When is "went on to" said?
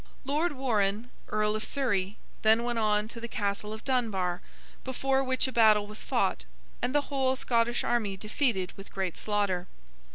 2.63-3.21